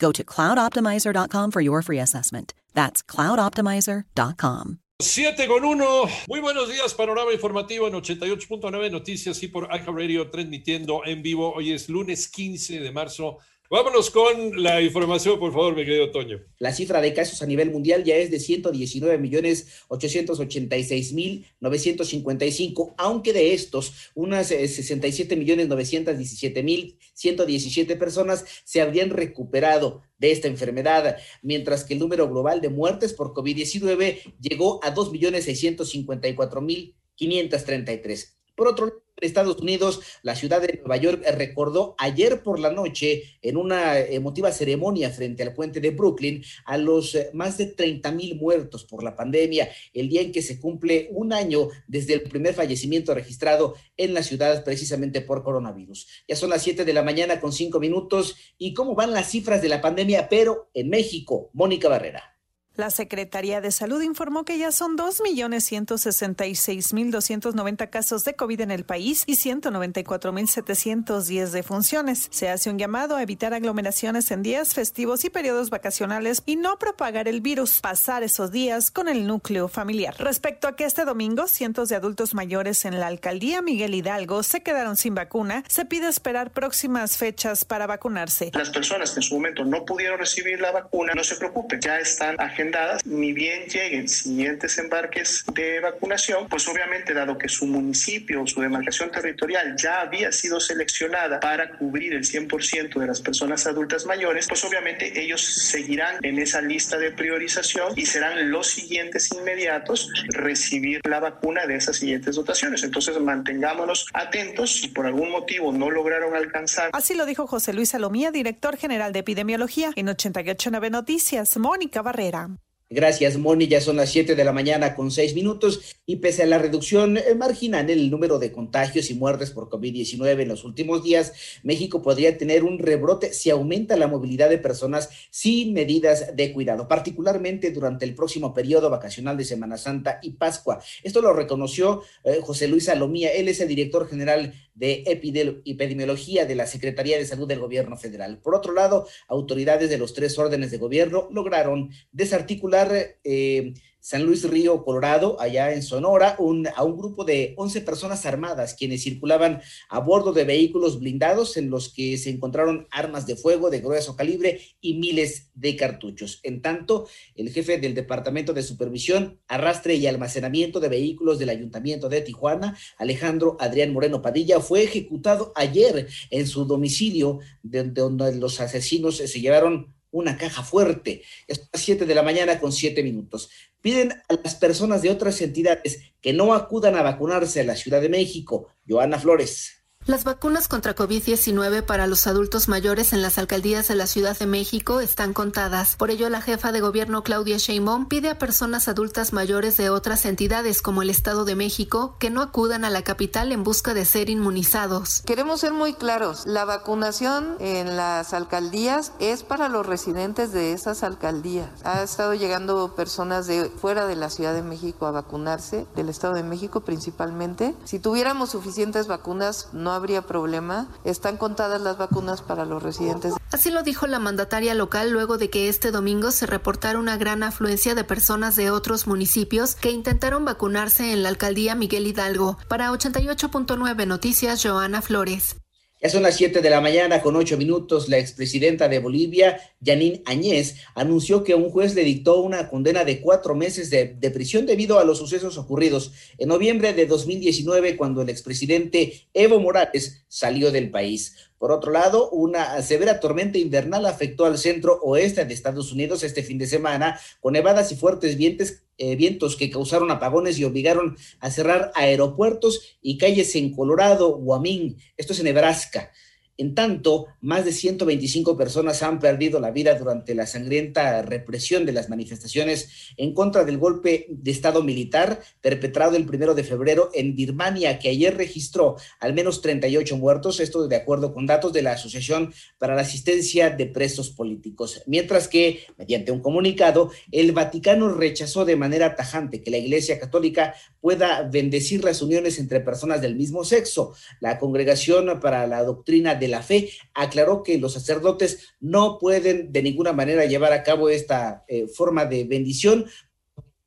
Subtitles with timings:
[0.00, 2.54] Go to cloudoptimizer.com for your free assessment.
[2.74, 4.78] That's cloudoptimizer.com.
[5.00, 6.10] 7 con 1.
[6.28, 11.54] Muy buenos días, panorama informativo en 88.9 Noticias y por Aja Radio transmitiendo en vivo.
[11.54, 13.38] Hoy es lunes 15 de marzo
[13.72, 16.40] Vámonos con la información, por favor, mi querido Toño.
[16.58, 22.96] La cifra de casos a nivel mundial ya es de 119 millones 886 mil 955,
[22.98, 30.32] aunque de estos, unas 67 eh, millones 917 mil 117 personas se habrían recuperado de
[30.32, 35.44] esta enfermedad, mientras que el número global de muertes por COVID-19 llegó a 2 millones
[35.44, 38.36] 654 mil 533.
[38.56, 42.70] Por otro lado, Estados Unidos, la ciudad de Nueva York eh, recordó ayer por la
[42.70, 47.66] noche en una emotiva ceremonia frente al puente de Brooklyn a los eh, más de
[47.66, 52.14] 30 mil muertos por la pandemia, el día en que se cumple un año desde
[52.14, 56.06] el primer fallecimiento registrado en la ciudad precisamente por coronavirus.
[56.28, 59.62] Ya son las 7 de la mañana con 5 minutos y cómo van las cifras
[59.62, 62.39] de la pandemia, pero en México, Mónica Barrera.
[62.76, 69.24] La Secretaría de Salud informó que ya son 2.166.290 casos de COVID en el país
[69.26, 72.28] y 194.710 defunciones.
[72.30, 76.78] Se hace un llamado a evitar aglomeraciones en días festivos y periodos vacacionales y no
[76.78, 80.14] propagar el virus, pasar esos días con el núcleo familiar.
[80.18, 84.62] Respecto a que este domingo cientos de adultos mayores en la alcaldía Miguel Hidalgo se
[84.62, 88.52] quedaron sin vacuna, se pide esperar próximas fechas para vacunarse.
[88.54, 91.98] Las personas que en su momento no pudieron recibir la vacuna, no se preocupen, ya
[91.98, 92.69] están agendadas
[93.04, 98.60] ni bien lleguen siguientes embarques de vacunación, pues obviamente dado que su municipio o su
[98.60, 104.46] demarcación territorial ya había sido seleccionada para cubrir el 100% de las personas adultas mayores,
[104.48, 111.00] pues obviamente ellos seguirán en esa lista de priorización y serán los siguientes inmediatos recibir
[111.04, 112.82] la vacuna de esas siguientes dotaciones.
[112.82, 116.90] Entonces mantengámonos atentos si por algún motivo no lograron alcanzar.
[116.92, 122.48] Así lo dijo José Luis Salomía, director general de epidemiología en 889 Noticias, Mónica Barrera.
[122.92, 123.68] Gracias, Moni.
[123.68, 127.18] Ya son las 7 de la mañana con 6 minutos y pese a la reducción
[127.18, 131.60] eh, marginal en el número de contagios y muertes por COVID-19 en los últimos días,
[131.62, 136.88] México podría tener un rebrote si aumenta la movilidad de personas sin medidas de cuidado,
[136.88, 140.82] particularmente durante el próximo periodo vacacional de Semana Santa y Pascua.
[141.04, 143.32] Esto lo reconoció eh, José Luis Salomía.
[143.32, 148.38] Él es el director general de epidemiología de la Secretaría de Salud del Gobierno Federal.
[148.38, 154.48] Por otro lado, autoridades de los tres órdenes de gobierno lograron desarticular eh, San Luis
[154.48, 156.36] Río, Colorado, allá en Sonora,
[156.74, 161.70] a un grupo de 11 personas armadas quienes circulaban a bordo de vehículos blindados en
[161.70, 166.40] los que se encontraron armas de fuego de grueso calibre y miles de cartuchos.
[166.42, 172.08] En tanto, el jefe del Departamento de Supervisión, Arrastre y Almacenamiento de Vehículos del Ayuntamiento
[172.08, 179.18] de Tijuana, Alejandro Adrián Moreno Padilla, fue ejecutado ayer en su domicilio, donde los asesinos
[179.18, 181.22] se llevaron una caja fuerte.
[181.46, 183.50] Es las 7 de la mañana con 7 minutos.
[183.80, 188.00] Piden a las personas de otras entidades que no acudan a vacunarse a la Ciudad
[188.00, 188.68] de México.
[188.88, 189.79] Joana Flores.
[190.06, 194.46] Las vacunas contra COVID-19 para los adultos mayores en las alcaldías de la Ciudad de
[194.46, 195.94] México están contadas.
[195.96, 200.24] Por ello, la jefa de gobierno Claudia Sheinbaum pide a personas adultas mayores de otras
[200.24, 204.06] entidades como el Estado de México que no acudan a la capital en busca de
[204.06, 205.20] ser inmunizados.
[205.26, 206.46] Queremos ser muy claros.
[206.46, 211.68] La vacunación en las alcaldías es para los residentes de esas alcaldías.
[211.84, 216.32] Ha estado llegando personas de fuera de la Ciudad de México a vacunarse, del Estado
[216.32, 217.76] de México principalmente.
[217.84, 220.86] Si tuviéramos suficientes vacunas, no no habría problema.
[221.02, 223.34] Están contadas las vacunas para los residentes.
[223.50, 227.42] Así lo dijo la mandataria local luego de que este domingo se reportara una gran
[227.42, 232.56] afluencia de personas de otros municipios que intentaron vacunarse en la alcaldía Miguel Hidalgo.
[232.68, 235.56] Para 88.9 Noticias, Joana Flores.
[236.02, 238.08] Ya son las 7 de la mañana con 8 minutos.
[238.08, 243.20] La expresidenta de Bolivia, Janine Añez, anunció que un juez le dictó una condena de
[243.20, 248.22] cuatro meses de, de, prisión debido a los sucesos ocurridos en noviembre de 2019 cuando
[248.22, 251.36] el expresidente Evo Morales salió del país.
[251.58, 256.42] Por otro lado, una severa tormenta invernal afectó al centro oeste de Estados Unidos este
[256.42, 261.16] fin de semana, con nevadas y fuertes vientos, eh, vientos que causaron apagones y obligaron
[261.40, 266.12] a cerrar aeropuertos y calles en Colorado, Wyoming, esto es en Nebraska.
[266.60, 271.92] En tanto, más de 125 personas han perdido la vida durante la sangrienta represión de
[271.92, 277.34] las manifestaciones en contra del golpe de Estado militar perpetrado el primero de febrero en
[277.34, 281.92] Birmania, que ayer registró al menos 38 muertos, esto de acuerdo con datos de la
[281.92, 285.02] Asociación para la Asistencia de Presos Políticos.
[285.06, 290.74] Mientras que, mediante un comunicado, el Vaticano rechazó de manera tajante que la Iglesia Católica
[291.00, 294.12] pueda bendecir las uniones entre personas del mismo sexo.
[294.40, 299.82] La Congregación para la Doctrina de la Fe aclaró que los sacerdotes no pueden de
[299.82, 303.06] ninguna manera llevar a cabo esta eh, forma de bendición.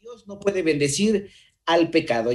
[0.00, 1.30] Dios no puede bendecir
[1.66, 2.30] al pecado.